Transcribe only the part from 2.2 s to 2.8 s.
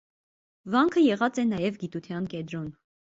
կեդրոն։